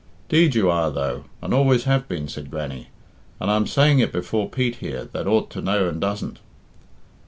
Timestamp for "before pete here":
4.11-5.05